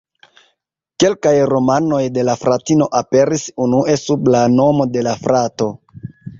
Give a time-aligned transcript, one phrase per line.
[1.03, 5.73] Kelkaj romanoj de la fratino aperis unue sub la nomo de la frato.